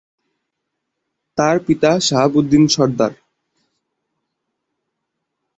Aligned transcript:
তার 1.37 1.55
পিতা 1.65 1.91
শাহাবুদ্দিন 1.99 2.63
সরদার। 2.67 3.13